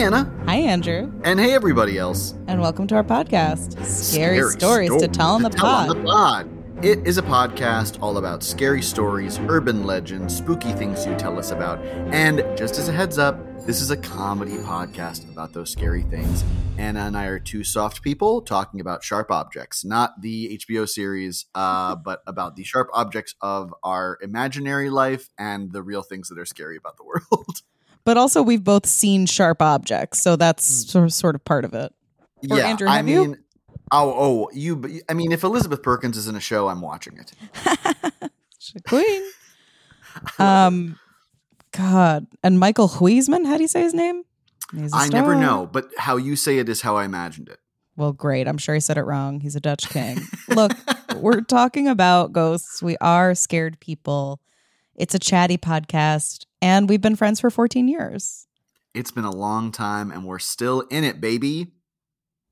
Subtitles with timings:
[0.00, 0.32] Anna.
[0.46, 2.32] Hi, Andrew, And hey, everybody else.
[2.46, 5.90] and welcome to our podcast, Scary, Stories to Tell on the Pod.
[5.90, 6.48] the Pod.
[6.82, 11.50] It is a podcast all about scary stories, urban legends, spooky things you tell us
[11.50, 11.80] about.
[12.14, 16.44] And just as a heads up, this is a comedy podcast about those scary things.
[16.78, 21.44] Anna and I are two soft people talking about sharp objects, not the HBO series,
[21.54, 26.38] uh, but about the sharp objects of our imaginary life and the real things that
[26.38, 27.60] are scary about the world.
[28.04, 31.92] But also, we've both seen sharp objects, so that's sort of, part of it.
[32.50, 33.20] Or yeah, Andrew, I have you?
[33.20, 33.38] mean,
[33.92, 35.00] oh, oh, you.
[35.08, 37.32] I mean, if Elizabeth Perkins is in a show, I'm watching it.
[38.88, 39.22] Queen.
[40.38, 40.98] um,
[41.72, 43.46] God, and Michael Huisman.
[43.46, 44.22] How do you say his name?
[44.92, 47.58] I never know, but how you say it is how I imagined it.
[47.96, 48.48] Well, great.
[48.48, 49.40] I'm sure he said it wrong.
[49.40, 50.20] He's a Dutch king.
[50.48, 50.72] Look,
[51.16, 52.82] we're talking about ghosts.
[52.82, 54.40] We are scared people.
[55.00, 58.46] It's a chatty podcast, and we've been friends for 14 years.
[58.92, 61.68] It's been a long time, and we're still in it, baby.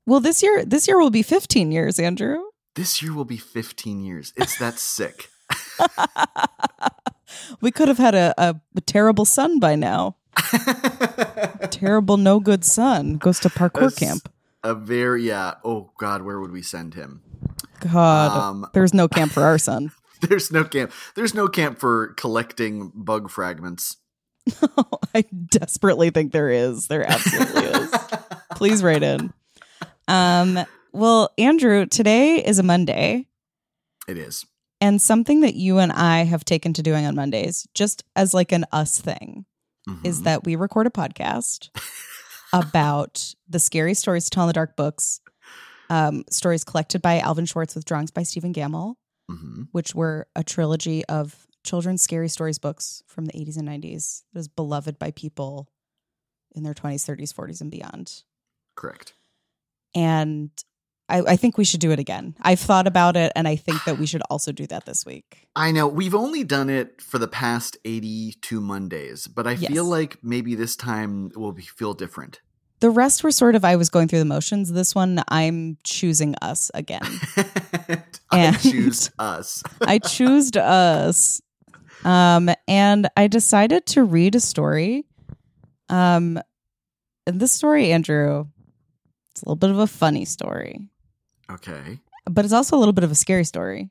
[0.07, 2.41] Well, this year, this year will be 15 years, Andrew.
[2.73, 4.33] This year will be 15 years.
[4.35, 5.29] It's that sick.
[7.61, 10.15] we could have had a, a, a terrible son by now.
[11.69, 14.27] terrible, no good son goes to parkour camp.
[14.63, 15.53] A very yeah.
[15.63, 17.21] Oh God, where would we send him?
[17.79, 19.91] God, Um, there's no camp for our son.
[20.27, 20.91] There's no camp.
[21.15, 23.97] There's no camp for collecting bug fragments.
[25.13, 26.87] I desperately think there is.
[26.87, 27.95] There absolutely is.
[28.55, 29.31] Please write in.
[30.07, 30.59] Um,
[30.91, 33.27] well, Andrew, today is a Monday,
[34.07, 34.45] It is.
[34.81, 38.51] and something that you and I have taken to doing on Mondays, just as like
[38.51, 39.45] an us thing,
[40.03, 40.23] is Mhm.
[40.23, 41.69] that we record a podcast
[42.53, 45.19] about the scary stories to tell in the dark books,
[45.89, 48.95] um, stories collected by Alvin Schwartz with drawings by Stephen Gammell,
[49.29, 49.67] Mhm.
[49.71, 54.39] which were a trilogy of children's scary stories books from the 80s and 90s that
[54.39, 55.69] was beloved by people
[56.55, 58.23] in their 20s, 30s, 40s, and beyond.
[58.75, 59.13] correct.
[59.93, 60.49] And
[61.09, 62.35] I, I think we should do it again.
[62.41, 65.47] I've thought about it, and I think that we should also do that this week.
[65.55, 69.71] I know we've only done it for the past 82 Mondays, but I Yes.
[69.71, 72.39] feel like maybe this time will be, feel different.
[72.79, 74.71] The rest were sort of, I was going through the motions.
[74.71, 77.01] This one, I'm choosing us again.
[78.31, 79.63] I choose us.
[79.81, 81.41] I choose us.
[82.03, 85.05] Um, and I decided to read a story.
[85.89, 86.39] Um,
[87.27, 88.45] and this story, Andrew,
[89.31, 90.79] it's a little bit of a funny story,
[91.51, 91.99] Okay.
[92.25, 93.89] but it's also a little bit of a scary story.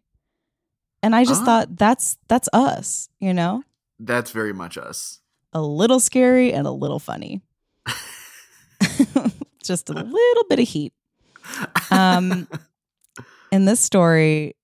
[1.02, 1.44] And I just Ah.
[1.44, 3.62] thought that's that's us, you know,
[4.00, 5.20] That's very much us.
[5.52, 7.42] a little scary and a little funny.
[9.62, 10.92] just a little bit of heat.
[11.90, 12.48] Um,
[13.52, 14.56] and this story,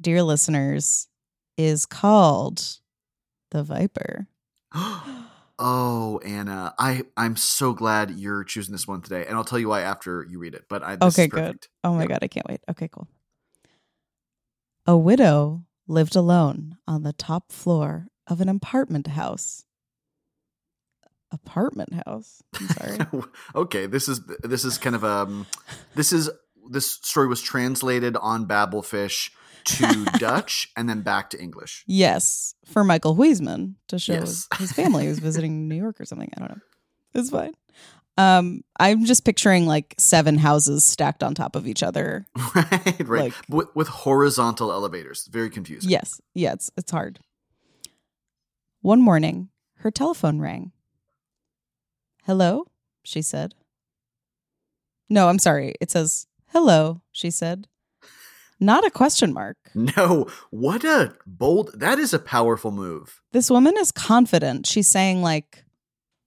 [0.00, 1.08] dear listeners,
[1.56, 2.78] is called
[3.50, 4.26] The Viper.
[5.58, 9.68] oh, Anna, I I'm so glad you're choosing this one today, and I'll tell you
[9.68, 10.64] why after you read it.
[10.68, 11.66] But I this Okay, is good.
[11.82, 12.06] Oh my.
[12.06, 12.60] God, I can't wait.
[12.70, 13.08] Okay, cool.
[14.86, 19.64] A widow lived alone on the top floor of an apartment house.
[21.30, 22.42] Apartment house?
[22.60, 23.22] I'm sorry.
[23.54, 25.46] okay, this is this is kind of um
[25.94, 26.30] this is
[26.70, 29.30] this story was translated on Babelfish
[29.64, 31.84] to Dutch and then back to English.
[31.86, 34.46] yes, for Michael Huisman to show Yes.
[34.52, 36.30] his, his family who's visiting New York or something.
[36.36, 36.60] I don't know.
[37.14, 37.52] It's fine.
[38.16, 42.26] Um, I'm just picturing like seven houses stacked on top of each other.
[42.54, 43.08] right, right.
[43.08, 45.26] Like- with, with horizontal elevators.
[45.32, 45.90] Very confusing.
[45.90, 47.18] Yes, yeah, it's it's hard.
[48.82, 50.72] One morning, her telephone rang.
[52.24, 52.66] Hello,
[53.02, 53.54] she said.
[55.08, 55.74] No, I'm sorry.
[55.80, 57.66] It says hello, she said.
[58.60, 59.56] Not a question mark.
[59.74, 61.72] No, what a bold.
[61.74, 63.20] That is a powerful move.
[63.32, 64.66] This woman is confident.
[64.66, 65.64] She's saying like,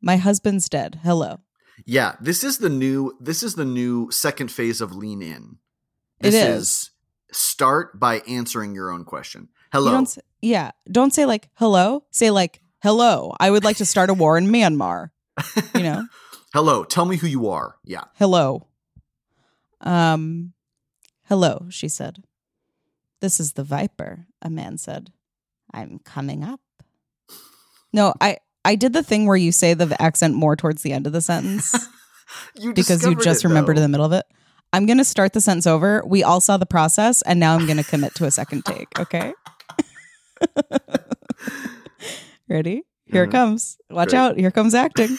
[0.02, 1.00] "My husband's dead.
[1.04, 1.40] Hello."
[1.86, 3.14] Yeah, this is the new.
[3.20, 5.58] This is the new second phase of lean in.
[6.20, 6.92] It This is.
[7.32, 9.48] start by answering your own question.
[9.72, 9.92] Hello.
[9.92, 12.04] don't s- yeah, don't say like hello.
[12.12, 13.34] Say like hello.
[13.40, 15.10] I would like to start a war in Myanmar.
[15.76, 16.08] You know,
[16.54, 16.84] Hello.
[16.84, 17.76] Tell me who you are.
[17.86, 18.04] Yeah.
[18.16, 18.68] hello.
[19.82, 20.54] Um,
[21.26, 21.68] hello.
[21.70, 22.24] She said.
[23.20, 24.28] This is the Viper.
[24.42, 25.12] A man said.
[25.74, 26.62] I'm coming up.
[27.94, 31.08] No, I I did the thing where you say the accent more towards the end
[31.08, 31.74] of the sentence
[32.60, 33.82] You because you just it, remembered though.
[33.82, 34.26] the middle of it.
[34.74, 36.04] I'm going to start the sentence over.
[36.06, 38.88] We all saw the process, and now I'm going to commit to a second take.
[39.00, 39.34] Okay.
[42.50, 42.84] Ready?
[43.06, 43.32] Here it Mhm.
[43.32, 43.78] comes.
[43.90, 44.20] Watch Great.
[44.20, 44.38] out.
[44.38, 45.18] Here comes acting.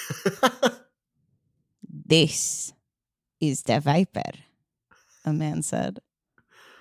[2.07, 2.73] this
[3.41, 4.31] is the Viper,
[5.29, 6.01] a man said.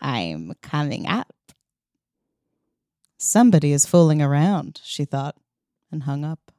[0.02, 1.34] I'm coming up.
[3.18, 5.36] Somebody is fooling around, she thought,
[5.92, 6.52] and hung up.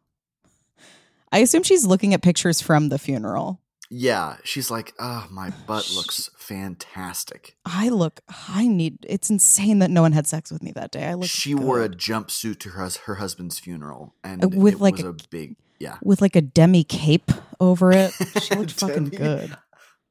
[1.30, 3.60] I assume she's looking at pictures from the funeral.
[3.90, 7.56] yeah, she's like, oh, my butt Sh- looks fantastic.
[7.64, 11.06] I look, I need, it's insane that no one had sex with me that day.
[11.06, 14.80] I look She wore a jumpsuit to her, her husband's funeral, and Uh, with it
[14.80, 15.98] like was a- a, big, yeah.
[16.02, 17.30] with like a demi cape
[17.60, 18.12] over it.
[18.42, 19.56] She looked fucking good.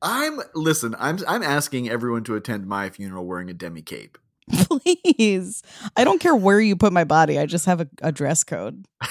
[0.02, 0.96] I'm listen.
[1.00, 4.18] I'm I'm asking everyone to attend my funeral wearing a demi cape.
[4.52, 5.62] Please.
[5.96, 7.38] I don't care where you put my body.
[7.40, 8.86] I just have a, a dress code.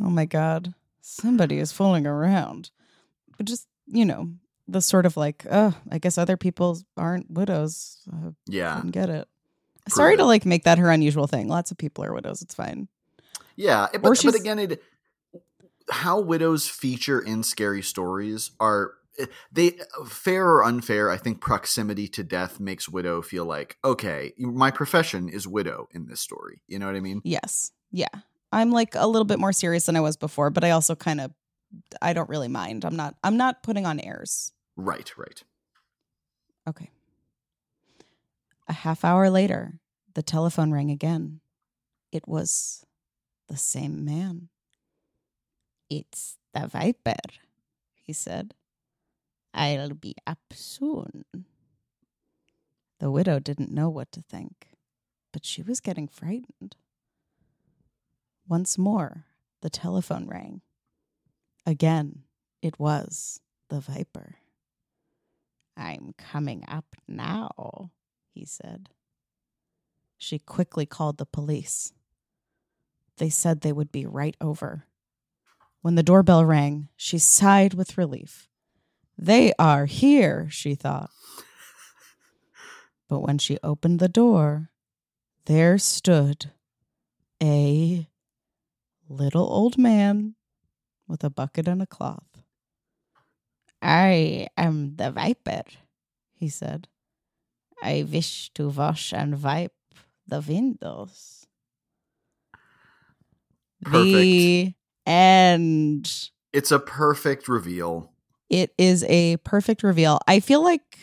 [0.00, 0.74] Oh my God.
[1.00, 2.70] Somebody is fooling around.
[3.36, 4.30] But just, you know,
[4.68, 7.98] the sort of like, oh, I guess other people aren't widows.
[8.10, 9.26] Uh, yeah, get it.
[9.88, 11.48] Sorry to like make that her unusual thing.
[11.48, 12.42] Lots of people are widows.
[12.42, 12.86] It's fine.
[13.56, 13.88] yeah.
[13.92, 14.82] But, Or but she's- again, it
[15.90, 21.10] how widows feature in scary stories are eh, they fair or unfair.
[21.10, 26.06] I think proximity to death makes widow feel like okay, my profession is widow in
[26.06, 26.62] this story.
[26.66, 27.20] You know what I mean?
[27.24, 27.72] Yes.
[27.90, 28.08] Yeah.
[28.52, 31.20] I'm like a little bit more serious than I was before, but I also kind
[31.20, 31.32] of
[32.00, 32.84] I don't really mind.
[32.84, 34.52] I'm not I'm not putting on airs.
[34.76, 35.42] Right, right.
[36.66, 36.90] Okay.
[38.68, 39.80] A half hour later,
[40.14, 41.40] the telephone rang again.
[42.12, 42.84] It was
[43.48, 44.48] the same man.
[45.90, 47.16] It's the Viper,
[47.94, 48.54] he said.
[49.54, 51.24] I'll be up soon.
[53.00, 54.68] The widow didn't know what to think,
[55.32, 56.76] but she was getting frightened.
[58.46, 59.24] Once more,
[59.60, 60.62] the telephone rang.
[61.64, 62.24] Again,
[62.60, 64.36] it was the Viper.
[65.76, 67.92] I'm coming up now,
[68.34, 68.88] he said.
[70.16, 71.92] She quickly called the police.
[73.18, 74.87] They said they would be right over.
[75.80, 78.48] When the doorbell rang, she sighed with relief.
[79.16, 81.10] They are here, she thought.
[83.08, 84.70] But when she opened the door,
[85.46, 86.52] there stood
[87.42, 88.06] a
[89.08, 90.34] little old man
[91.06, 92.42] with a bucket and a cloth.
[93.80, 95.62] I am the viper,
[96.34, 96.88] he said.
[97.82, 99.72] I wish to wash and wipe
[100.26, 101.46] the windows.
[103.82, 104.04] Perfect.
[104.04, 104.74] The
[105.08, 106.30] end.
[106.52, 108.12] It's a perfect reveal.
[108.50, 110.20] It is a perfect reveal.
[110.26, 110.98] I feel like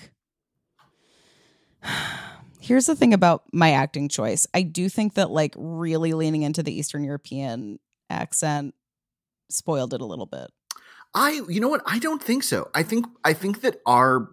[2.59, 4.47] here's the thing about my acting choice.
[4.53, 8.73] I do think that like really leaning into the Eastern European accent
[9.49, 10.47] spoiled it a little bit.
[11.13, 11.81] I you know what?
[11.85, 12.69] I don't think so.
[12.73, 14.29] I think I think that our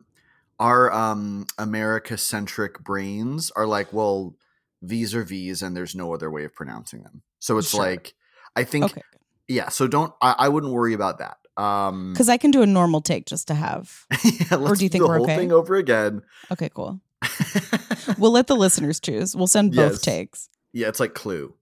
[0.59, 4.37] our um America centric brains are like, well,
[4.81, 7.23] these are V's and there's no other way of pronouncing them.
[7.39, 7.81] So it's Sure.
[7.81, 8.15] like
[8.57, 9.03] I think Okay.
[9.49, 11.37] Yeah, so don't I, I wouldn't worry about that.
[11.63, 14.07] Um Because I can do a normal take just to have.
[14.25, 15.37] yeah, let's do you think the we're whole okay?
[15.37, 16.23] thing over again.
[16.51, 17.01] Okay, cool.
[18.19, 19.37] We'll let the listeners choose.
[19.37, 20.01] We'll send both Yes.
[20.01, 20.49] takes.
[20.73, 21.55] yeah, it's like Clue.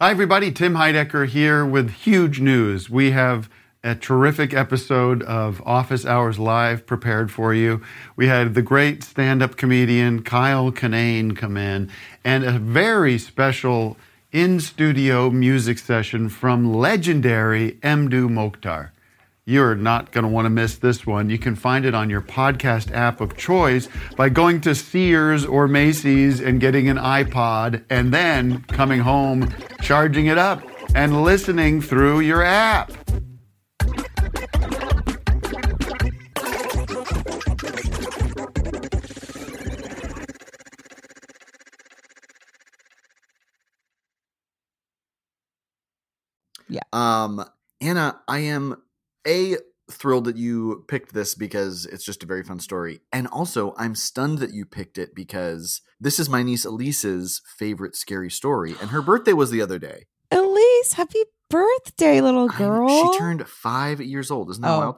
[0.00, 0.50] Hi, everybody.
[0.52, 2.88] Tim Heidecker here with huge news.
[2.90, 3.48] We have
[3.84, 7.82] a terrific episode of Office Hours Live prepared for you.
[8.16, 11.90] We had the great stand up comedian Kyle Kinane come in
[12.24, 13.96] and a very special
[14.32, 18.90] in studio music session from legendary Mdou Moctar.
[19.44, 21.30] You're not going to want to miss this one.
[21.30, 25.68] You can find it on your podcast app of choice by going to Sears or
[25.68, 30.62] Macy's and getting an iPod and then coming home, charging it up,
[30.96, 32.90] and listening through your app.
[46.92, 47.44] Um,
[47.80, 48.82] Anna, I am
[49.26, 49.56] a
[49.90, 53.94] thrilled that you picked this because it's just a very fun story, and also I'm
[53.94, 58.90] stunned that you picked it because this is my niece Elise's favorite scary story, and
[58.90, 60.06] her birthday was the other day.
[60.30, 63.12] Elise, happy birthday, little girl.
[63.12, 64.50] she turned five years old.
[64.50, 64.96] Isn't that Oh, wild?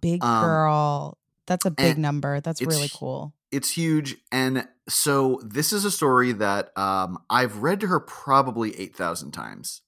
[0.00, 1.18] big um, girl.
[1.46, 2.40] That's a big number.
[2.40, 3.32] That's really cool.
[3.50, 8.78] It's huge, and so this is a story that um, I've read to her probably
[8.78, 9.80] eight thousand times.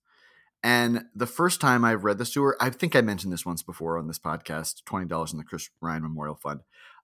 [0.63, 3.63] And the first time I read this to her, I think I mentioned this once
[3.63, 6.61] before on this podcast, twenty dollars in the Chris Ryan Memorial Fund.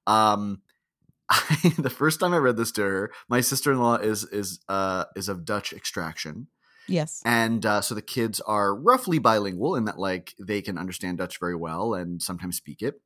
[0.06, 0.60] Um,
[1.30, 4.60] I, the first time I read this to her, my sister in law is is
[4.68, 6.48] uh, is of Dutch extraction,
[6.86, 7.22] Yes.
[7.24, 11.40] and uh, so the kids are roughly bilingual in that like they can understand Dutch
[11.40, 13.00] very well and sometimes speak it.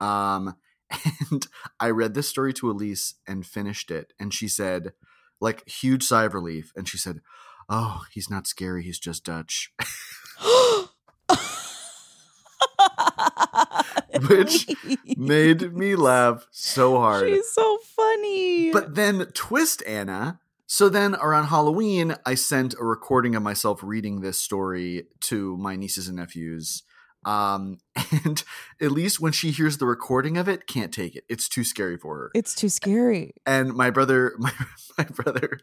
[0.00, 0.54] Um,
[1.30, 1.46] and
[1.80, 4.92] I read this story to Elise and finished it, and she said,
[5.40, 7.20] like huge sigh of relief, and she said,
[7.68, 8.82] "Oh, he's not scary.
[8.82, 9.72] He's just Dutch."
[14.28, 14.68] Which
[15.16, 17.28] Made me laugh so hard.
[17.28, 18.70] She's so funny.
[18.70, 20.40] But then twist Anna.
[20.66, 25.76] So then around Halloween, I sent a recording of myself reading this story to my
[25.76, 26.82] nieces and nephews.
[27.24, 27.78] Um,
[28.24, 28.42] and
[28.80, 31.24] at least when she hears the recording of it, can't take it.
[31.28, 32.30] It's too scary for her.
[32.34, 33.34] it's too scary.
[33.46, 34.52] and my brother, my,
[34.98, 35.60] my brother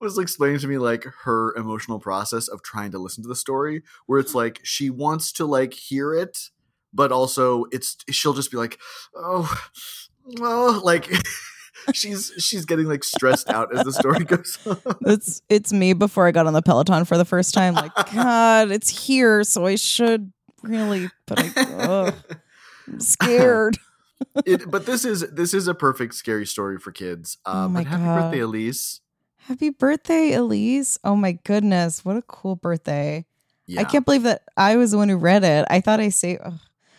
[0.00, 3.82] was explaining to me like her emotional process of trying to listen to the story,
[4.06, 6.50] where it's like she wants to like hear it,
[6.92, 8.78] but also it's she'll just be like,
[9.16, 9.52] oh,
[10.24, 11.10] well, like
[11.94, 14.78] she's she's getting like stressed out as the story goes on.
[15.02, 17.74] It's it's me before I got on the Peloton for the first time.
[17.74, 20.32] Like, God, it's here, so I should
[20.68, 22.14] really, but I, ugh,
[22.88, 23.78] I'm scared.
[24.46, 27.38] it, but this is this is a perfect scary story for kids.
[27.46, 28.20] Uh, Oh my but happy God.
[28.22, 29.00] birthday, Elise!
[29.38, 30.98] Happy birthday, Elise!
[31.04, 33.26] Oh my goodness, what a cool birthday!
[33.66, 33.80] Yeah.
[33.80, 35.64] I can't believe that I was the one who read it.
[35.70, 36.40] I thought I saved.
[36.44, 36.54] ugh,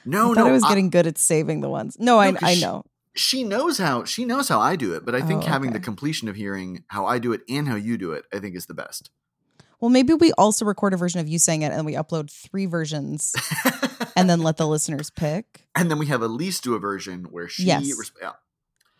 [0.05, 1.97] No, I thought no, I was I- getting good at saving the ones.
[1.99, 2.83] No, I I know.
[3.15, 5.79] she knows how she knows how I do it, but I think Oh, having the
[5.79, 8.65] completion of hearing how I do it and how you do it, I think is
[8.65, 9.09] the best.
[9.81, 12.65] Well, maybe we also record a version of you saying it, and we upload three
[12.65, 13.35] versions,
[14.15, 15.67] and then let the listeners pick.
[15.75, 17.83] and then we have Elise do a version where she Yes.
[17.97, 18.31] res- yeah.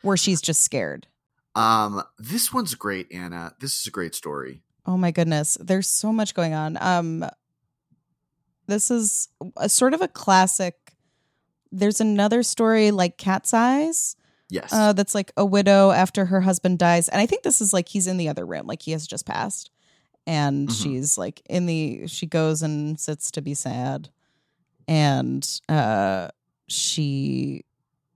[0.02, 1.08] Where she's just scared.
[1.56, 3.54] Um this one's great, Anna.
[3.62, 4.62] This is a great story.
[4.86, 5.58] Oh my goodness.
[5.62, 6.78] There's so much going on.
[6.82, 7.26] Um
[8.68, 10.76] this is a sort of a classic.
[11.72, 14.16] There's another story like Cat's Eyes.
[14.50, 14.72] Yes.
[14.74, 17.08] Uh that's like a widow after her husband dies.
[17.10, 19.26] And I think this is like he's in the other room, like he has just
[19.26, 19.72] passed.
[20.28, 20.82] And Mhm.
[20.84, 24.10] she's like in the she goes and sits to be sad.
[24.88, 26.30] And uh
[26.68, 27.64] she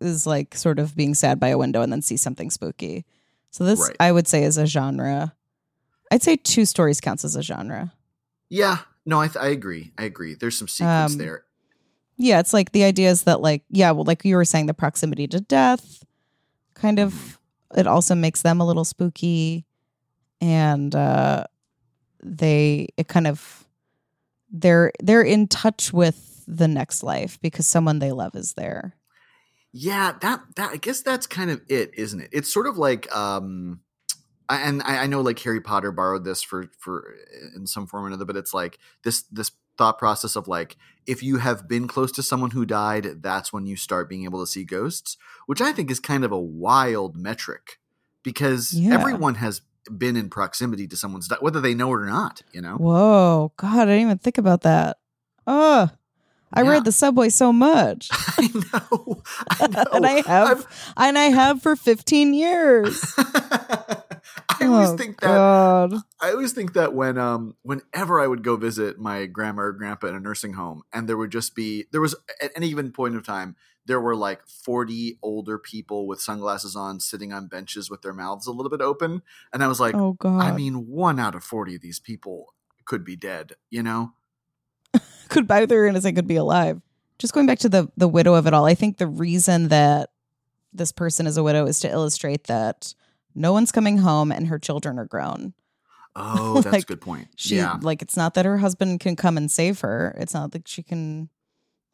[0.02, 3.06] is like sort of being sad by a window and then sees something spooky.
[3.52, 3.96] So this Right.
[4.00, 5.36] I would say is a genre.
[6.12, 7.94] I'd say two stories counts as a genre.
[8.50, 8.80] yeah.
[9.06, 9.92] No, I th- I agree.
[9.98, 10.36] I agree.
[10.36, 11.44] There's some sequence Um, there.
[12.18, 14.74] Yeah, it's like the idea is that like yeah, well like you were saying the
[14.74, 16.04] proximity to death
[16.76, 17.40] kind of
[17.76, 19.66] it also makes them a little spooky
[20.42, 21.44] and uh
[22.24, 23.66] they it kind of
[24.52, 28.96] they're they're in touch with the next life because someone they love is there.
[29.72, 32.30] Yeah, that that I guess that's kind of it, isn't it?
[32.32, 33.82] It's sort of like um
[34.48, 37.14] I- and I, I know like Harry Potter borrowed this for for
[37.56, 41.22] in some form or another, but it's like this this thought process of like if
[41.24, 44.48] you have been close to someone who died, that's when you start being able to
[44.52, 47.78] see ghosts, which I think is kind of a wild metric
[48.24, 48.94] because Yeah.
[48.96, 49.62] everyone has
[49.98, 52.76] been in proximity to someone's di- whether they know it or not, you know.
[52.76, 54.98] Whoa, god, I didn't even think about that.
[55.48, 55.90] Oh,
[56.54, 56.70] I Yeah.
[56.70, 58.10] read the subway so much.
[58.38, 59.22] I know.
[59.50, 59.84] I know.
[59.94, 60.66] and I have I've-
[60.98, 63.04] and I have for 15 years.
[63.18, 65.94] I always Oh, think that God.
[66.22, 70.08] I always think that when um whenever I would go visit my grandma or grandpa
[70.08, 73.16] in a nursing home and there would just be there was at any given point
[73.16, 73.56] of time
[73.90, 78.46] there were like 40 older people with sunglasses on sitting on benches with their mouths
[78.46, 80.42] a little bit open and I was like oh god.
[80.42, 82.54] I mean one out of 40 of these people
[82.86, 84.14] could be dead, you know?
[85.28, 86.80] could be either innocent could be alive.
[87.18, 90.12] Just going back to the the widow of it all, I think the reason that
[90.72, 92.94] this person is a widow is to illustrate that
[93.34, 95.56] no one's coming home and her children are grown.
[96.16, 97.30] Oh, that's a good point.
[97.36, 97.80] She yeah.
[97.82, 100.16] like it's not that her husband can come and save her.
[100.20, 101.30] It's not that she can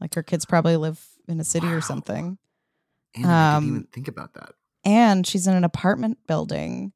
[0.02, 1.74] like her kids probably live in a city Wow.
[1.76, 2.38] or something.
[3.16, 4.54] And I didn't um, even think about that.
[4.84, 6.92] And she's in an apartment building.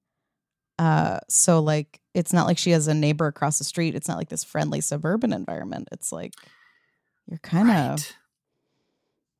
[0.77, 3.95] Uh so like it's not like she has a neighbor across the street.
[3.95, 5.87] It's not like this friendly suburban environment.
[5.91, 6.33] It's like
[7.27, 8.15] you're kind of Right.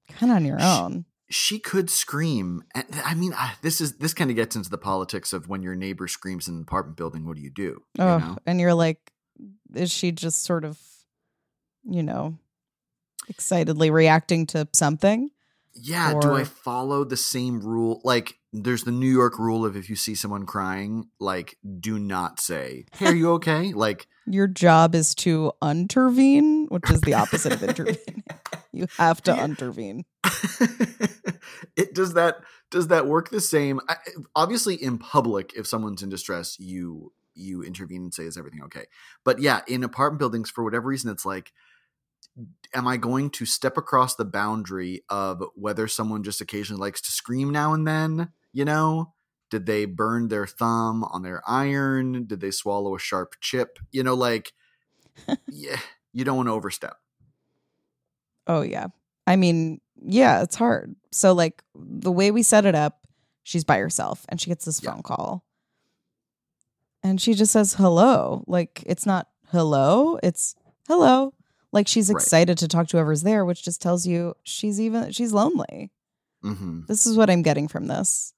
[0.10, 1.05] kind of on your own.
[1.29, 2.63] She could scream.
[2.74, 5.62] And I mean, I- this is this kind of gets into the politics of when
[5.62, 7.25] your neighbor screams in an apartment building.
[7.25, 7.84] What do you do?
[7.98, 8.38] You Oh, know?
[8.46, 9.12] and you're like,
[9.75, 10.79] is she just sort of,
[11.84, 12.38] you know,
[13.29, 15.29] excitedly reacting to something?
[15.74, 18.01] Yeah, do I follow the same rule?
[18.03, 22.39] Like, there's the New York rule of if you see someone crying, like, do not
[22.39, 27.53] say, "Hey, are you okay?" like, Your job is to intervene, which is the opposite
[27.53, 28.24] of intervene.
[28.74, 29.45] You have to Yeah.
[29.45, 30.05] intervene.
[31.75, 32.38] it does that
[32.71, 33.79] does that work the same?
[33.88, 33.95] I,
[34.36, 38.86] obviously, in public, if someone's in distress, you you intervene and say, "Is everything okay?"
[39.24, 41.51] But yeah, in apartment buildings, for whatever reason, it's like,
[42.74, 47.12] am I going to step across the boundary of whether someone just occasionally likes to
[47.12, 48.29] scream now and then?
[48.53, 49.13] You know,
[49.50, 52.25] did they burn their thumb on their iron?
[52.25, 53.79] Did they swallow a sharp chip?
[53.91, 54.53] You know, like,
[55.50, 55.79] yeah,
[56.13, 56.96] you don't want to overstep.
[58.48, 58.88] Oh yeah.
[59.27, 60.96] I mean, yeah, it's hard.
[61.12, 63.05] So like the way we set it up,
[63.43, 64.91] she's by herself and she gets this Yeah.
[64.93, 65.46] phone call.
[67.03, 68.43] And she just says hello.
[68.48, 70.55] Like it's not hello, it's
[70.88, 71.34] hello.
[71.71, 72.15] Like she's Right.
[72.21, 75.91] excited to talk to whoever's there, which just tells you she's even she's lonely.
[76.41, 78.33] hmm This is what I'm getting from this.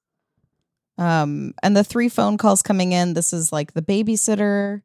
[0.97, 4.81] Um and the three phone calls coming in, this is like the babysitter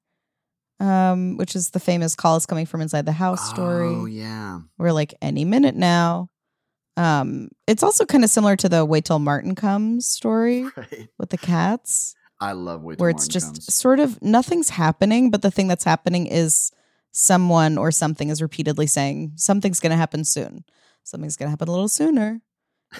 [0.78, 3.94] um which is the famous call is coming from inside the house story.
[3.94, 4.60] Oh yeah.
[4.78, 6.30] We're like any minute now.
[6.98, 11.08] Um, it's also kind of similar to the wait till Martin comes story Right.
[11.18, 13.74] with the cats, I love wait Till where it's Martin just comes.
[13.74, 16.70] sort of nothing's happening, but the thing that's happening is
[17.18, 20.62] someone or something is repeatedly saying something's going to happen soon.
[21.02, 22.42] Something's going to happen a little sooner.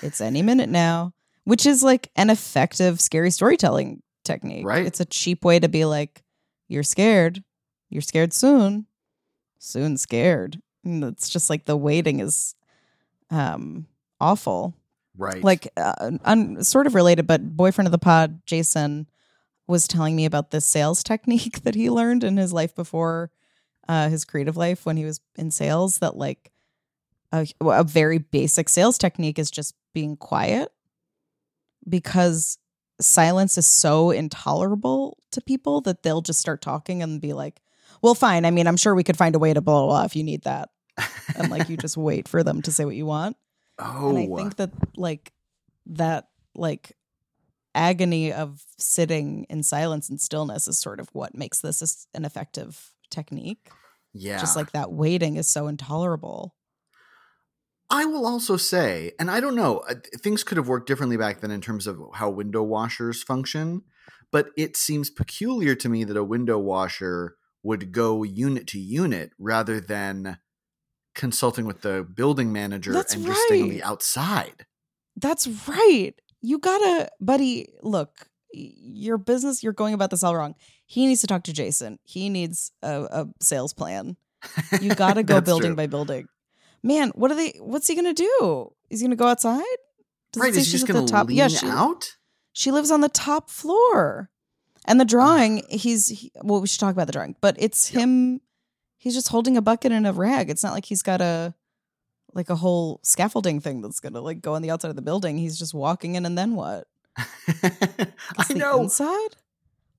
[0.03, 1.13] It's any minute now,
[1.45, 4.65] which is like an effective scary storytelling technique.
[4.65, 4.87] Right.
[4.87, 6.23] It's a cheap way to be like,
[6.67, 7.45] you're scared.
[7.91, 8.87] You're scared soon.
[9.59, 10.63] Soon scared.
[10.83, 12.55] And it's just like the waiting is
[13.31, 13.87] um
[14.19, 14.73] awful
[15.19, 15.43] right.
[15.43, 19.09] like uh, un- sort of related but boyfriend of the pod jason
[19.67, 23.33] was telling me about this sales technique that he learned in his life before
[23.89, 26.51] uh, his creative life when he was in sales that like
[27.33, 30.73] a, a very basic sales technique is just being quiet
[31.89, 32.59] because
[33.01, 37.61] silence is so intolerable to people that they'll just start talking and be like
[38.03, 38.45] well fine.
[38.45, 40.25] I mean i'm sure we could find a way to blah blah, blah if you
[40.25, 40.71] need that.
[41.37, 43.37] And like you just wait for them to say what you want.
[43.79, 45.33] Oh, and I think that like
[45.87, 46.93] that like
[47.75, 52.95] agony of sitting in silence and stillness is sort of what makes this an effective
[53.11, 53.71] technique.
[54.13, 54.39] yeah.
[54.39, 56.55] Just like that waiting is so intolerable.
[57.89, 61.41] I will also say, and I don't know, uh, things could have worked differently back
[61.41, 63.83] then in terms of how window washers function,
[64.33, 69.31] but it seems peculiar to me that a window washer would go unit to unit
[69.39, 70.39] rather than
[71.15, 74.67] consulting with the building manager That's and just staying on the outside.
[75.17, 76.13] That's right.
[76.43, 80.55] You gotta, buddy, look, your business, you're going about this all wrong.
[80.87, 81.99] He needs to talk to Jason.
[82.05, 84.17] He needs a, a sales plan.
[84.81, 85.77] You gotta go building true.
[85.77, 86.29] by building.
[86.83, 88.73] Man, what are they what's he gonna do?
[88.91, 89.65] Is he gonna go outside?
[90.33, 90.51] Does Right?
[90.51, 92.17] Is he she's just going the to lean Yeah, she- out?
[92.53, 94.31] She lives on the top floor.
[94.89, 98.03] And the drawing, he's he, well, we should talk about the drawing, but it's Yep.
[98.03, 98.41] him.
[98.99, 100.49] He's just holding a bucket and a rag.
[100.49, 101.55] It's not like he's got a
[102.33, 105.39] like a whole scaffolding thing that's gonna like go on the outside of the building.
[105.39, 106.87] He's just walking in, and then what?
[107.19, 108.83] I know.
[108.83, 109.37] inside.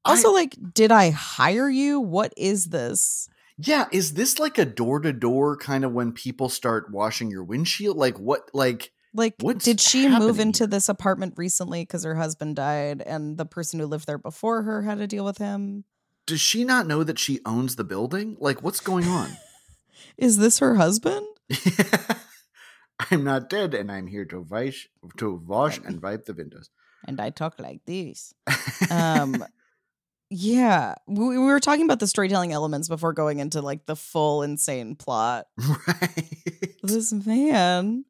[0.08, 2.00] I- Also, like, did I hire you?
[2.00, 3.30] What is this?
[3.58, 7.44] Yeah, is this like a door to door kind of when people start washing your
[7.44, 7.98] windshield?
[7.98, 8.50] Like what?
[8.54, 13.36] Like Like, What's did she move into this apartment recently because her husband died, and
[13.38, 15.86] the person who lived there before her had to deal with him?
[16.28, 18.36] does she not know that she owns the building?
[18.40, 19.30] Like what's going on?
[20.18, 21.26] Is this her husband?
[23.12, 26.70] I'm not dead, and I'm here to wash, to wash and wipe the windows.
[27.06, 28.34] And I talk like this.
[28.92, 29.44] um
[30.30, 34.44] yeah we, we were talking about the storytelling elements before going into like the full
[34.44, 35.46] insane plot.
[35.88, 36.76] Right.
[36.84, 38.06] this man.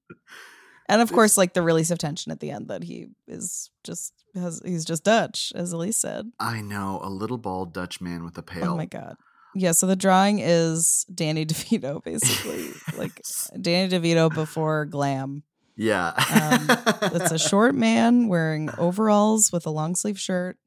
[0.89, 4.13] And of course like the release of tension at the end that he is just
[4.35, 6.31] has he's just dutch as elise said.
[6.39, 8.71] I know a little bald Dutch man with a pail.
[8.71, 9.15] oh my god.
[9.55, 13.21] Yeah so the drawing is danny devito basically like
[13.61, 15.43] danny devito before glam.
[15.79, 20.57] Yeah, Um, it's a short man wearing overalls with a long sleeve shirt,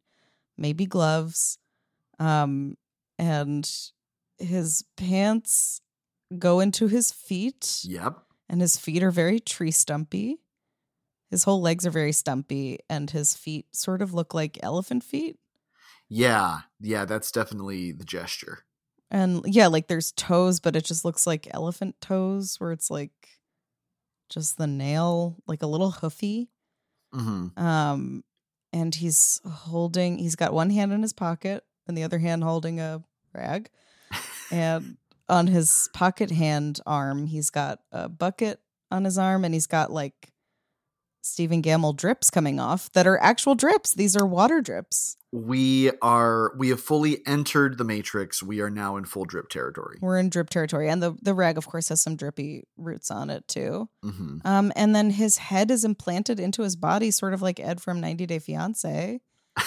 [0.60, 1.58] maybe gloves,
[2.20, 2.76] um,
[3.18, 3.70] and
[4.38, 5.80] his pants
[6.38, 8.26] go into his feet, Yep.
[8.48, 10.40] and his feet are very tree stumpy.
[11.30, 15.38] His whole legs are very stumpy, and his feet sort of look like elephant feet.
[16.08, 18.66] Yeah, yeah, that's definitely the gesture.
[19.10, 23.12] And yeah, like there's toes, but it just looks like elephant toes, where it's like
[24.28, 26.50] just the nail, like a little hoofy.
[27.12, 28.22] hmm Um,
[28.72, 30.18] and he's holding.
[30.18, 33.02] He's got one hand in his pocket and the other hand holding a
[33.34, 33.70] rag.
[34.52, 34.96] And
[35.28, 38.58] on his pocket hand arm, he's got a bucket
[38.90, 40.29] on his arm, and he's got like
[41.22, 43.92] Stephen Gammell drips coming off that are actual drips.
[43.94, 45.16] These are water drips.
[45.32, 48.42] We are we have fully entered the matrix.
[48.42, 49.98] We are now in full drip territory.
[50.00, 53.30] We're in drip territory, and the the rag, of course, has some drippy roots on
[53.30, 53.88] it too.
[54.02, 57.80] hmm Um, and then his head is implanted into his body, sort of like Ed
[57.80, 59.20] from 90 Day Fiance.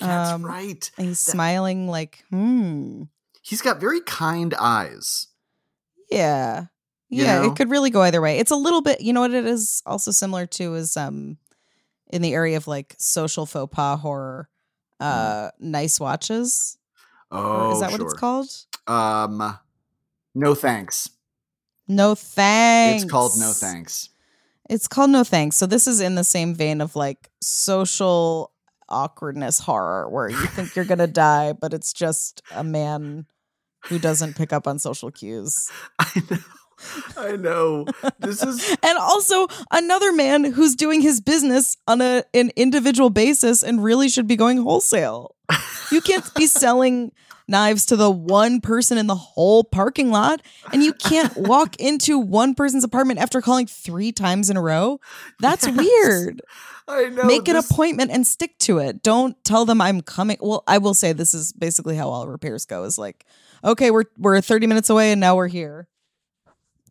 [0.00, 0.88] That's Um, right.
[0.96, 3.04] And he's That- smiling like, hmm,
[3.42, 5.28] He's got very kind eyes.
[6.10, 6.66] yeah,
[7.08, 7.40] yeah.
[7.40, 7.50] know?
[7.50, 8.38] It could really go either way.
[8.38, 11.38] It's a little bit, you know what it is also similar to is um,
[12.08, 14.48] in the area of like social faux pas horror,
[15.00, 16.76] uh, nice watches.
[17.30, 17.98] Oh, is that sure.
[17.98, 18.48] what it's called?
[18.86, 19.58] Um,
[20.34, 21.10] no thanks.
[21.86, 23.02] No thanks.
[23.02, 24.10] It's called no thanks.
[24.68, 25.56] It's called No Thanks.
[25.56, 28.52] So this is in the same vein of like social
[28.88, 33.26] awkwardness horror where you think you're going to die, but it's just a man
[33.86, 35.70] who doesn't pick up on social cues.
[35.98, 36.38] I know.
[37.16, 37.86] I know.
[38.18, 43.62] This is And also another man who's doing his business on a an individual basis
[43.62, 45.34] and really should be going wholesale.
[45.90, 47.12] You can't be selling
[47.50, 52.18] knives to the one person in the whole parking lot and you can't walk into
[52.18, 55.00] one person's apartment after calling 3 times in a row.
[55.40, 55.76] That's Yes.
[55.76, 56.42] weird.
[56.86, 57.24] I know.
[57.24, 59.02] make an appointment and stick to it.
[59.02, 60.36] Don't tell them I'm coming.
[60.40, 62.84] Well, I will say this is basically how all repairs go.
[62.84, 63.26] Is like,
[63.64, 65.86] okay, we're we're 30 minutes away and now we're here.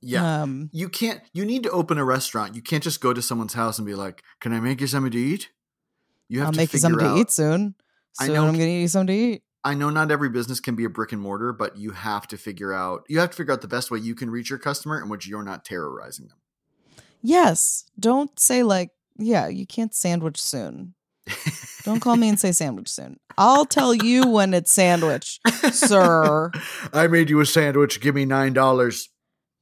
[0.02, 0.42] Yeah.
[0.44, 2.56] Um, you can't you need to open a restaurant.
[2.56, 5.12] You can't just go to someone's house and be like, "Can I make you something
[5.12, 5.50] to eat?"
[6.30, 7.16] You have I'll to make you something out.
[7.16, 7.76] to eat soon.
[8.20, 9.44] I know- I'm gonna eat you something to eat.
[9.64, 12.38] I know not every business can be a brick and mortar, but you have to
[12.38, 15.02] figure out you have to figure out the best way you can reach your customer
[15.02, 16.38] in which you're not terrorizing them.
[17.22, 17.86] Yes.
[18.00, 20.94] Don't say like, yeah, you can't sandwich soon.
[21.84, 23.20] Don't call me and say sandwich soon.
[23.38, 25.40] I'll tell you when it's sandwich,
[25.72, 26.52] sir.
[26.94, 28.00] I made you a sandwich.
[28.00, 29.10] Give me nine dollars.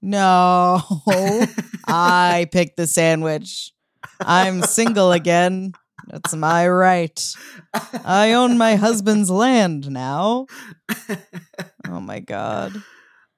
[0.05, 0.81] No,
[1.87, 3.71] I picked the sandwich.
[4.19, 5.73] I'm single again.
[6.07, 7.33] That's my right.
[8.05, 10.45] I own my husband's land now.
[11.87, 12.73] Oh my god.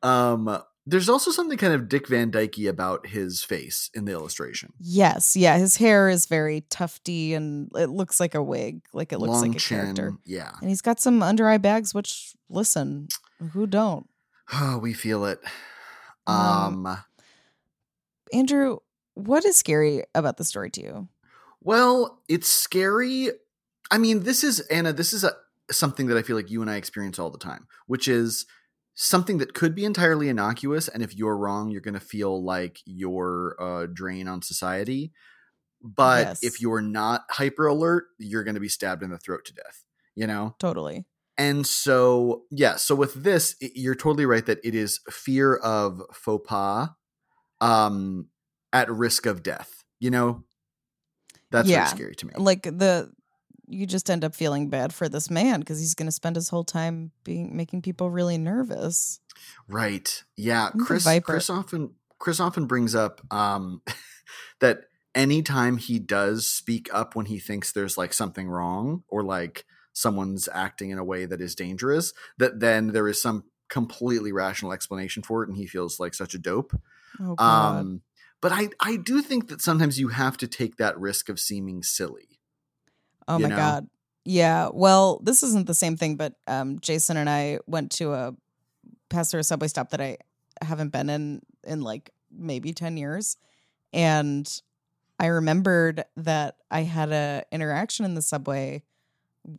[0.01, 4.71] Um, there's also something kind of Dick Van Dyke about his face in the illustration.
[4.79, 9.19] Yes, yeah, his hair is very tufty and it looks like a wig, like it
[9.19, 9.79] looks Long like a chin.
[9.79, 10.13] character.
[10.25, 10.51] Yeah.
[10.61, 13.09] And he's got some under eye bags, which listen,
[13.51, 14.07] who don't?
[14.53, 15.39] Oh, we feel it.
[16.27, 16.97] Um, Um,
[18.33, 18.77] Andrew,
[19.13, 21.07] what is scary about the story to you?
[21.61, 23.29] well, it's scary.
[23.91, 25.33] I mean, this is Anna, this is a
[25.71, 28.45] something that I feel like you and I experience all the time, which is
[28.95, 32.79] something that could be entirely innocuous and if you're wrong, you're going to feel like
[32.85, 35.11] you're a drain on society.
[35.81, 36.43] But Yes.
[36.43, 39.83] if you're not hyper alert, you're going to be stabbed in the throat to death,
[40.15, 40.55] you know?
[40.59, 41.05] Totally.
[41.37, 46.01] And so, yeah, so with this, i- you're totally right that it is fear of
[46.13, 46.89] faux pas
[47.61, 48.27] um,
[48.73, 49.83] at risk of death.
[49.99, 50.43] You know,
[51.51, 51.85] that's Yeah.
[51.85, 52.33] very scary to me.
[52.37, 53.11] Like the
[53.69, 56.47] you just end up feeling bad for this man because he's going to spend his
[56.47, 59.19] whole time being making people really nervous.
[59.67, 60.23] Right.
[60.37, 60.69] Yeah.
[60.85, 63.81] Chris Chris often Chris often brings up um
[64.61, 69.65] that anytime he does speak up when he thinks there's like something wrong or like
[69.97, 74.71] someone's acting in a way that is dangerous, that then there is some completely rational
[74.71, 76.79] explanation for it and he feels like such a dope.
[77.19, 77.35] Oh.
[77.43, 78.01] Um
[78.39, 81.81] but I I do think that sometimes you have to take that risk of seeming
[81.81, 82.39] silly.
[83.27, 83.55] oh my know?
[83.55, 83.89] god.
[84.23, 84.69] Yeah.
[84.71, 88.35] Well, this isn't the same thing, but um Jason and I went to a
[89.09, 90.19] passed through a subway stop that I
[90.61, 93.35] haven't been in in like maybe 10 years.
[93.93, 94.47] And
[95.19, 98.83] I remembered that I had a interaction in the subway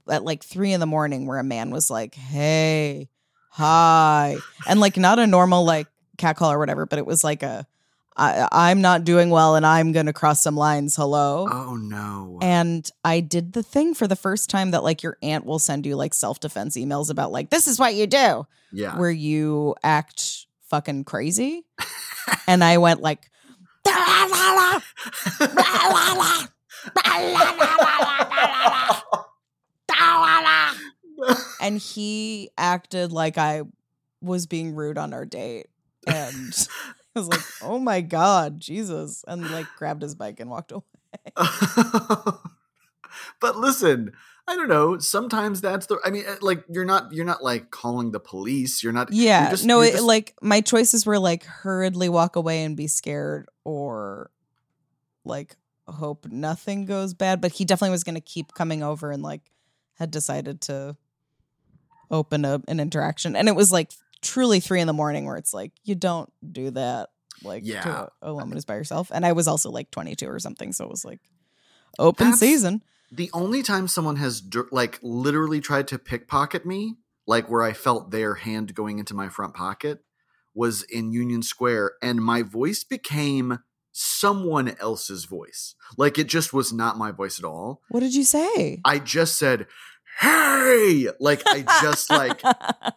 [0.08, 3.08] at like three in the morning where a man was like, Hey,
[3.50, 4.36] hi.
[4.66, 7.66] And like not a normal like cat call or whatever, but it was like a
[8.18, 10.96] I, I'm not doing well and I'm gonna cross some lines.
[10.96, 11.48] Hello.
[11.50, 12.38] Oh no.
[12.42, 15.86] And I did the thing for the first time that like your aunt will send
[15.86, 18.98] you like self defense emails about like this is what you do, yeah.
[18.98, 21.64] where you act fucking crazy.
[22.48, 23.30] and I went like,
[31.60, 33.62] and he acted like I
[34.20, 35.66] was being rude on our date,
[36.06, 36.68] and
[37.14, 40.84] I was like, oh my god, Jesus, and like grabbed his bike and walked away.
[43.40, 44.12] but listen,
[44.46, 44.98] I don't know.
[44.98, 45.98] Sometimes that's the.
[46.04, 48.82] I mean, uh, like you're not you're not like calling the police.
[48.82, 49.12] You're not.
[49.12, 49.42] Yeah.
[49.42, 52.86] you're just- no, it, just- like my choices were like hurriedly walk away and be
[52.86, 54.30] scared or
[55.24, 57.40] like hope nothing goes bad.
[57.40, 59.42] But he definitely was going to keep coming over and like
[59.94, 60.96] had decided to
[62.10, 63.36] open a, an interaction.
[63.36, 63.92] And it was like
[64.22, 67.10] truly three in the morning where it's like, you don't do that
[67.42, 67.82] like Yeah.
[67.82, 69.10] to a, a woman uh, who's by herself.
[69.14, 70.72] And I was also like 22 or something.
[70.72, 71.20] So it was like
[71.98, 72.82] open That's- season.
[73.12, 78.10] the only time someone has like literally tried to pickpocket me, like where I felt
[78.10, 80.00] their hand going into my front pocket,
[80.54, 83.60] was in Union Square, and my voice became
[83.92, 85.74] someone else's voice.
[85.96, 87.82] Like it just was not my voice at all.
[87.88, 88.80] What did you say?
[88.84, 89.66] I just said,
[90.18, 92.42] "Hey!" Like I just like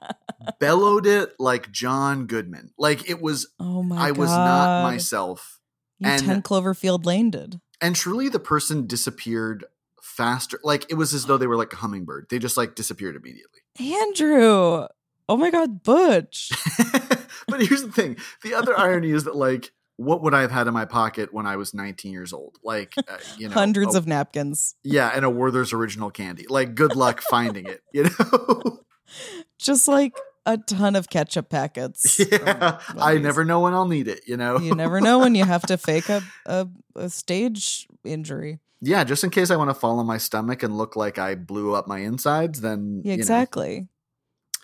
[0.60, 2.72] bellowed it like John Goodman.
[2.78, 3.48] Like it was.
[3.60, 4.18] oh my I God.
[4.18, 5.60] was not myself.
[6.00, 7.62] You and- 10 Cloverfield Lane did.
[7.80, 9.66] And truly, the person disappeared
[10.02, 10.60] faster.
[10.64, 12.28] Like it was as though they were like a hummingbird.
[12.30, 13.62] They just like disappeared immediately.
[13.80, 14.88] Andrew.
[15.30, 16.52] Oh my God, Butch.
[17.48, 19.72] but here's the thing: the other irony is that like,
[20.04, 22.58] what would I have had in my pocket when I was 19 years old?
[22.64, 24.76] Like, uh, you know, Hundreds a- of napkins.
[24.84, 26.46] yeah, and a Werther's original candy.
[26.50, 27.82] Like, good luck finding it.
[27.94, 28.80] You know.
[29.60, 32.20] Just like a ton of ketchup packets.
[32.32, 34.22] yeah, I never know when I'll need it.
[34.28, 34.58] You know.
[34.60, 38.60] You never know when you have to fake a, a, a stage injury.
[38.82, 41.36] yeah, just in case I want to fall on my stomach and look like I
[41.36, 43.22] blew up my insides, then Yeah, you know.
[43.22, 43.88] exactly.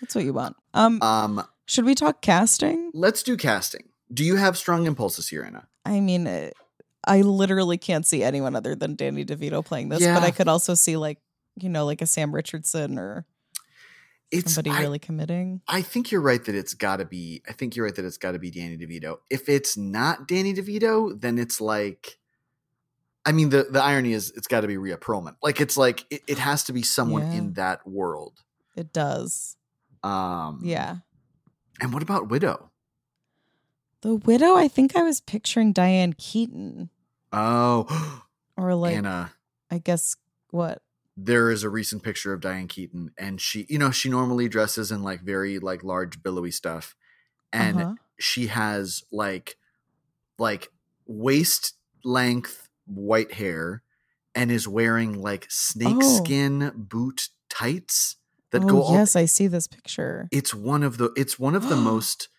[0.01, 0.55] That's what you want.
[0.73, 2.89] Um, Um, should we talk casting?
[2.95, 3.89] let's do casting.
[4.13, 5.67] Do you have strong impulses here, Anna?
[5.85, 6.49] I mean, uh,
[7.05, 10.73] I literally can't see anyone other than Danny DeVito playing this, but I could also
[10.75, 11.19] see like,
[11.55, 13.25] you know, like a Sam Richardson or
[14.31, 15.61] It's somebody I- really committing.
[15.67, 17.41] I think you're right that it's got to be.
[17.47, 19.17] I think you're right that it's got to be Danny DeVito.
[19.29, 22.17] If it's not Danny DeVito, then it's like.
[23.25, 25.35] I mean, the the irony is it's got to be Rhea Perlman.
[25.43, 27.37] Like it's like it, it has to be someone Yeah.
[27.37, 28.39] in that world.
[28.77, 29.57] It does.
[30.03, 30.97] Um, Yeah.
[31.81, 32.71] And what about Widow?
[34.01, 36.89] The widow, I think I was picturing Diane Keaton
[37.33, 38.23] Oh,
[38.57, 39.33] or like, Anna.
[39.69, 40.15] I guess
[40.51, 40.81] what?
[41.17, 44.91] There is a recent picture of Diane Keaton, and she, you know, she normally dresses
[44.91, 46.95] in like very like large billowy stuff,
[47.51, 47.95] and Uh-huh.
[48.19, 49.57] she has like
[50.37, 50.69] like
[51.07, 51.73] waist
[52.05, 53.81] length white hair
[54.35, 58.17] and is wearing like snakeskin boot tights
[58.51, 60.29] that oh, go all yes, I see this picture.
[60.31, 62.29] it's one of the it's one of the most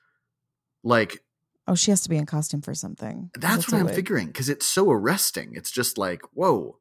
[0.85, 1.25] like
[1.69, 3.31] Oh, she has to be in costume for something.
[3.39, 3.95] that's it's what I'm wig.
[3.95, 5.53] figuring because it's so arresting.
[5.55, 6.79] It's just like, whoa.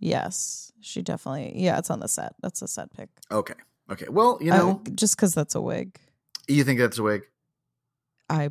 [0.00, 1.52] Yes, she definitely.
[1.56, 2.34] Yeah, it's on the set.
[2.42, 3.08] That's a set pick.
[3.30, 3.54] Okay.
[3.90, 4.06] Okay.
[4.10, 5.98] Well, you Uh, know, just because that's a wig.
[6.48, 7.22] you think that's a wig?
[8.28, 8.50] I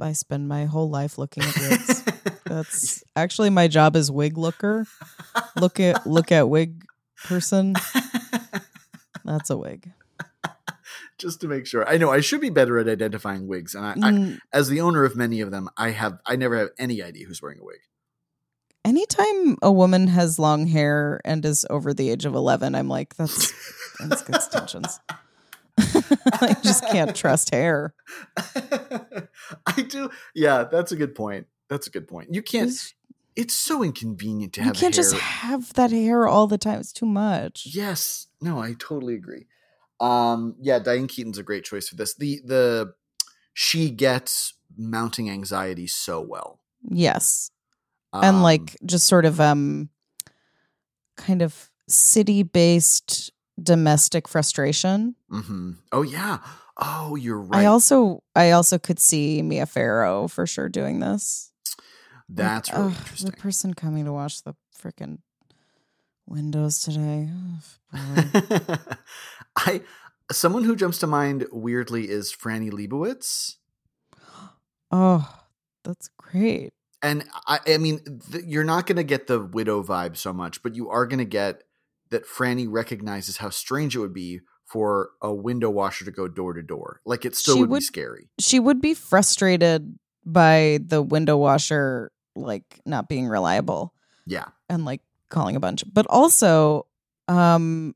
[0.00, 2.04] I spend my whole life looking at wigs.
[2.44, 4.86] That's actually my job as wig looker.
[5.58, 6.84] Look at look at wig
[7.24, 7.74] person.
[9.24, 9.90] That's a wig.
[11.18, 11.88] Just to make sure.
[11.88, 14.80] I know I should be better at identifying wigs, and I, I Mm, as the
[14.80, 17.64] owner of many of them, I have I never have any idea who's wearing a
[17.64, 17.80] wig.
[18.84, 23.16] anytime a woman has long hair and is over the age of eleven, I'm like,
[23.16, 23.52] that's
[24.00, 25.00] that's good extensions.
[25.78, 27.94] I just can't trust hair.
[29.66, 30.10] I do.
[30.34, 31.46] Yeah, that's a good point.
[31.68, 32.32] That's a good point.
[32.34, 32.68] You can't.
[32.70, 32.94] It's-
[33.36, 34.76] It's so inconvenient to have.
[34.76, 35.04] You can't hair.
[35.04, 36.80] just have that hair all the time.
[36.80, 37.66] It's too much.
[37.70, 38.28] Yes.
[38.40, 39.46] No, I totally agree.
[40.00, 42.14] Um, yeah, Diane Keaton's a great choice for this.
[42.14, 42.94] The the
[43.54, 46.60] she gets mounting anxiety so well.
[46.88, 47.50] Yes.
[48.12, 49.88] and Um, like just sort of um
[51.16, 53.30] kind of city based
[53.62, 55.16] domestic frustration.
[55.30, 55.76] mhm.
[55.92, 56.38] Oh yeah.
[56.78, 57.62] Oh, you're right.
[57.62, 61.50] I also I also could see Mia Farrow for sure doing this.
[62.28, 63.30] Like, That's really ugh, interesting.
[63.30, 65.18] The person coming to wash the freaking
[66.26, 67.30] windows today.
[67.94, 68.78] Ugh.
[69.56, 69.82] I
[70.30, 73.56] someone who jumps to mind weirdly is Franny Lebowitz.
[74.90, 75.42] oh,
[75.84, 76.72] that's great.
[77.02, 78.00] And I, I mean,
[78.32, 81.18] th- you're not going to get the widow vibe so much, but you are going
[81.18, 81.62] to get
[82.10, 86.52] that Franny recognizes how strange it would be for a window washer to go door
[86.54, 87.00] to door.
[87.04, 88.28] Like it still would, would- be scary.
[88.40, 93.92] She would be frustrated by the window washer like not being reliable.
[94.26, 94.46] Yeah.
[94.68, 96.86] and like calling a bunch but also
[97.28, 97.94] um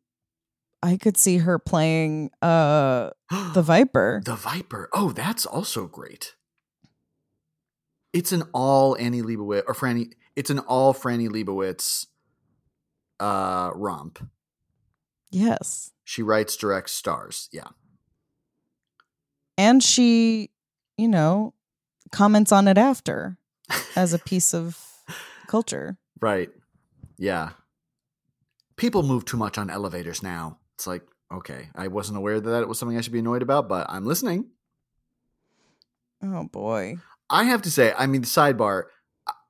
[0.82, 3.10] i could see her playing uh
[3.54, 4.88] the viper The Viper.
[4.92, 6.34] Oh, that's also great.
[8.12, 10.12] It's an all Annie Leibovitz or Franny.
[10.34, 12.06] It's an all Franny Lebowitz
[13.20, 14.18] uh, romp.
[15.30, 17.48] yes She writes, directs, stars.
[17.52, 17.68] Yeah.
[19.58, 20.50] and she
[20.96, 21.54] you know
[22.12, 23.36] comments on it after
[23.94, 24.78] as a piece of
[25.46, 26.50] culture Right.
[27.16, 27.50] Yeah.
[28.76, 30.58] people move too much on elevators now.
[30.80, 33.68] It's like, okay, I wasn't aware that it was something I should be annoyed about,
[33.68, 34.46] but I'm listening.
[36.22, 36.96] Oh boy.
[37.28, 38.84] I have to say, I mean, sidebar.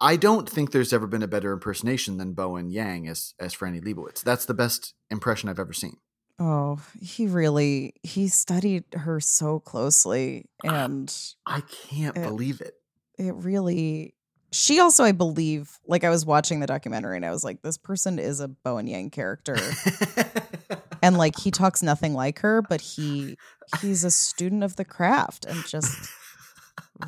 [0.01, 3.81] I don't think there's ever been a better impersonation than Bowen Yang as as Franny
[3.81, 4.23] Lebowitz.
[4.25, 5.99] That's the best impression I've ever seen.
[6.41, 11.15] Oh, he really he studied her so closely and
[11.47, 12.75] I can't It- believe it.
[13.21, 14.17] it really
[14.51, 17.79] she also I believe like I was watching the documentary and I was like this
[17.79, 19.57] person is a Bowen Yang character
[21.03, 23.37] and like he talks nothing like her but he
[23.81, 26.11] he's a student of the craft and just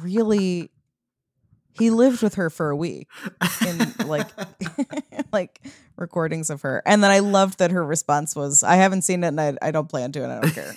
[0.00, 0.70] really
[1.78, 3.08] he lived with her for a week
[3.66, 4.28] in like
[5.32, 5.60] like
[5.96, 6.82] recordings of her.
[6.84, 9.70] And then i loved that her response was i haven't seen it and i, I
[9.70, 10.74] don't plan to and i don't care.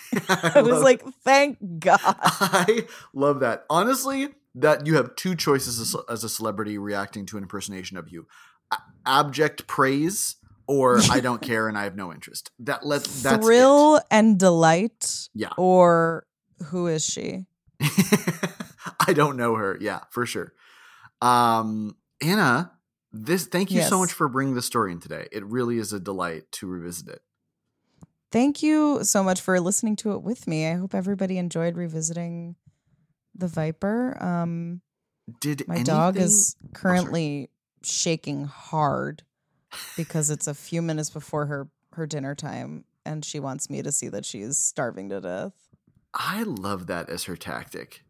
[0.55, 1.99] I was love- like thank god.
[2.03, 3.65] I love that.
[3.69, 8.07] Honestly, that you have two choices as, as a celebrity reacting to an impersonation of
[8.09, 8.25] you:
[8.71, 10.35] A- abject praise
[10.67, 12.51] or I don't care and I have no interest.
[12.59, 15.49] That let that's thrill and delight Yeah.
[15.57, 16.25] or
[16.65, 17.45] who is she.
[19.07, 19.77] I don't know her.
[19.79, 20.53] Yeah, for sure.
[21.21, 22.71] Um, Anna,
[23.11, 25.27] this thank you so much for bringing the story in today.
[25.31, 27.21] It really is a delight to revisit it.
[28.31, 32.55] thank you so much for listening to it with me i hope everybody enjoyed revisiting
[33.33, 34.81] the viper um
[35.39, 37.49] Did My dog is currently
[37.83, 39.23] shaking hard
[39.97, 43.91] because it's a few minutes before her her dinner time and she wants me to
[43.91, 45.53] see that she's starving to death.
[46.13, 48.03] I love that as her tactic.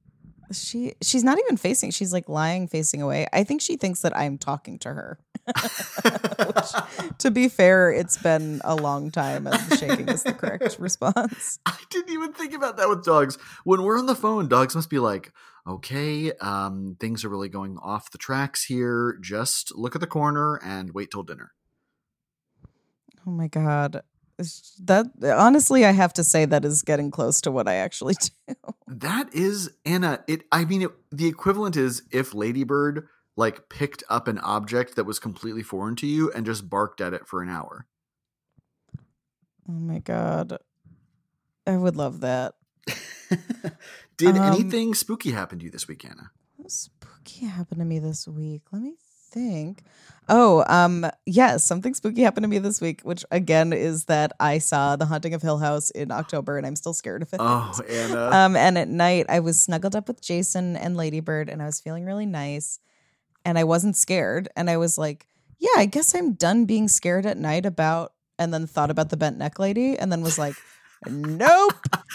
[0.52, 3.26] She she's not even facing, she's like lying facing away.
[3.34, 5.20] I think she thinks that I'm talking to her.
[5.46, 11.60] Which, to be fair, it's been a long time and shaking is the correct response.
[11.66, 13.38] I didn't even think about that with dogs.
[13.64, 15.32] When we're on the phone, dogs must be like,
[15.68, 19.18] okay, um, things are really going off the tracks here.
[19.22, 21.52] Just look at the corner and wait till dinner.
[23.28, 24.02] Oh my god.
[24.84, 28.16] That honestly I have to say that is getting close to what I actually
[28.48, 28.56] do.
[28.88, 30.24] That is Anna.
[30.28, 30.44] It.
[30.52, 35.20] I mean, it, the equivalent is if Ladybird like picked up an object that was
[35.20, 37.88] completely foreign to you and just barked at it for an hour.
[39.68, 40.58] Oh my god.
[41.66, 42.56] I would love that.
[44.18, 46.32] Did Um, anything spooky happen to you this week, Anna?
[46.68, 48.62] Spooky happened to me this week?
[48.72, 48.96] Let me
[49.32, 49.84] think.
[50.30, 54.58] Oh, um, yes, something spooky happened to me this week, which again is that I
[54.58, 57.40] saw The Haunting of Hill House in October and I'm still scared of it.
[57.40, 58.30] Oh, Anna.
[58.34, 61.80] Um, and at night I was snuggled up with Jason and Ladybird and I was
[61.82, 62.80] feeling really nice
[63.44, 64.48] and I wasn't scared.
[64.56, 65.28] And I was like,
[65.60, 69.18] yeah, I guess I'm done being scared at night about and then thought about the
[69.18, 70.56] bent neck lady and then was like,
[71.08, 71.74] nope.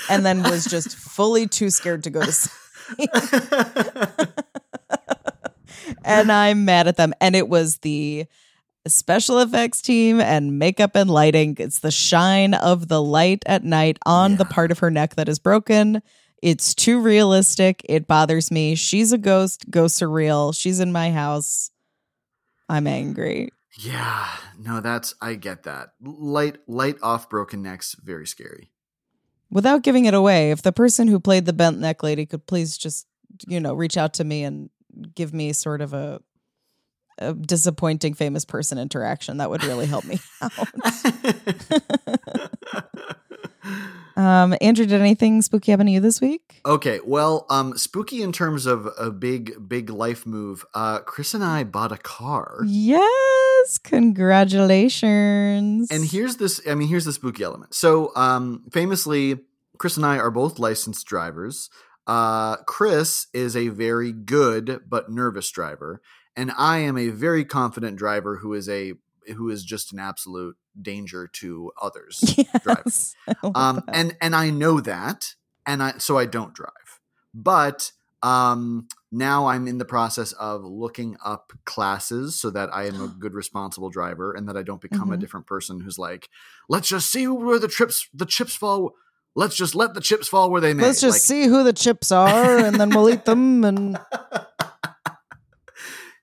[0.08, 3.10] And then was just fully too scared to go to sleep.
[6.04, 7.14] and I'm mad at them.
[7.20, 8.26] And it was the
[8.86, 11.56] special effects team and makeup and lighting.
[11.58, 15.28] It's the shine of the light at night on the part of her neck that
[15.28, 16.02] is broken.
[16.42, 17.82] It's too realistic.
[17.88, 18.74] It bothers me.
[18.74, 19.70] She's a ghost.
[19.70, 20.52] Ghosts are real.
[20.52, 21.70] She's in my house.
[22.68, 23.50] I'm angry.
[23.78, 24.28] Yeah.
[24.58, 25.90] No, that's I get that.
[26.00, 28.70] Light light off broken necks, very scary.
[29.50, 32.78] Without giving it away, if the person who played the bent neck lady could please
[32.78, 33.06] just,
[33.48, 34.70] you know, reach out to me and
[35.14, 36.20] give me sort of a,
[37.18, 40.52] a disappointing famous person interaction, that would really help me out.
[44.20, 46.60] Um, Andrew, did anything spooky happen to you this week?
[46.66, 50.62] Okay, well, um, spooky in terms of a big, big life move.
[50.74, 55.90] Uh, Chris and I bought a car, Yes, congratulations.
[55.90, 56.60] and here's this.
[56.68, 57.72] I mean, here's the spooky element.
[57.74, 59.38] So, um, famously,
[59.78, 61.70] Chris and I are both licensed drivers.
[62.06, 66.02] Uh, Chris is a very good but nervous driver,
[66.36, 68.94] and I am a very confident driver who is a
[69.32, 72.34] who is just an absolute danger to others.
[72.66, 73.14] yes,
[73.54, 75.34] um and and i know that
[75.66, 77.00] and i so i don't drive
[77.34, 83.00] but um now i'm in the process of looking up classes so that i am
[83.00, 85.20] a good responsible driver and that i don't become a Mhm.
[85.20, 86.28] different person who's like
[86.68, 88.92] let's just see where the trips the chips fall
[89.34, 91.72] let's just let the chips fall where they may let's just Like, see who the
[91.72, 93.64] chips are, and then we'll eat them.
[93.64, 93.96] And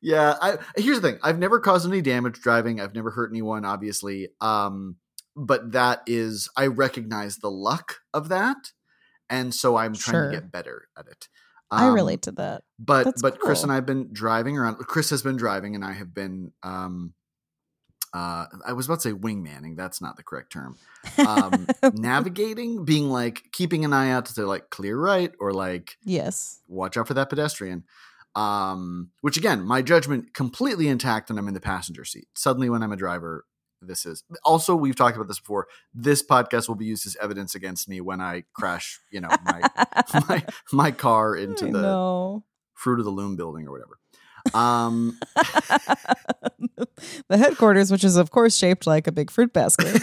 [0.08, 3.66] yeah I, here's the thing i've never caused any damage driving i've never hurt anyone
[3.66, 4.96] obviously um
[5.36, 8.72] but that is i recognize the luck of that
[9.30, 10.32] and so i'm trying Sure.
[10.32, 11.28] to get better at it
[11.70, 12.64] I Um, relate to that.
[12.80, 15.92] but That's but chris and i've been driving around chris has been driving and i
[15.94, 17.14] have been um
[18.14, 20.78] uh i was about to say wingmanning that's not the correct term
[21.28, 26.62] um navigating being like keeping an eye out to like clear right or like yes.
[26.70, 27.84] watch out for that pedestrian.
[28.38, 32.28] Um, which again, my judgment completely intact and I'm in the passenger seat.
[32.36, 33.46] Suddenly, when I'm a driver,
[33.82, 34.24] this is.
[34.44, 35.68] Also, we've talked about this before.
[35.92, 39.62] This podcast will be used as evidence against me when I crash, you know, my
[40.30, 42.44] my, my car into I the know.
[42.76, 43.98] Fruit of the Loom building or whatever.
[44.54, 45.20] Um,
[47.28, 50.00] the headquarters, which is of course shaped like a big fruit basket.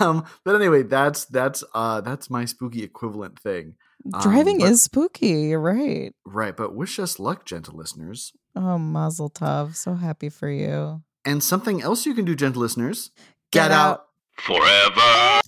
[0.00, 3.74] um, but anyway, that's that's uh that's my spooky equivalent thing.
[4.12, 5.28] Um, Driving but- is spooky.
[5.48, 6.12] You're right.
[6.26, 8.32] Right, but wish us luck, gentle listeners.
[8.56, 9.74] Oh, Mazel Tov.
[9.76, 11.02] So happy for you.
[11.24, 13.10] And something else you can do, gentle listeners.
[13.50, 14.06] Get out.
[14.38, 15.40] Forever.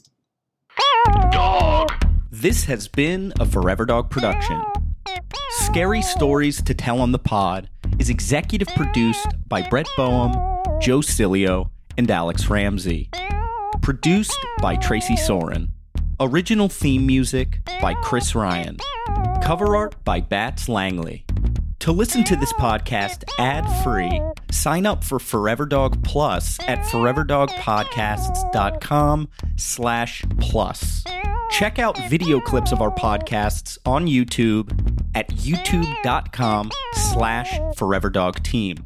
[1.30, 1.92] Dog.
[2.30, 4.62] This has been a Forever Dog production.
[5.50, 10.32] Scary Stories to Tell on the Pod is executive produced by Brett Boham,
[10.80, 13.10] Joe Cilio, and Alex Ramsey.
[13.82, 15.72] Produced by Tracy Soren.
[16.18, 18.78] Original theme music by Chris Ryan.
[19.42, 21.26] Cover art by Bats Langley.
[21.80, 30.24] To listen to this podcast ad-free, sign up for Forever Dog Plus at foreverdogpodcasts.com slash
[30.40, 31.04] plus.
[31.50, 34.72] Check out video clips of our podcasts on YouTube
[35.14, 38.82] at youtube.com slash foreverdogteam.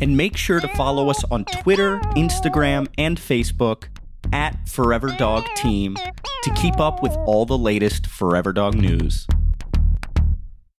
[0.00, 3.84] And make sure to follow us on Twitter, Instagram, and Facebook
[4.34, 5.96] at Forever Dog Team
[6.42, 9.28] to keep up with all the latest Forever Dog news.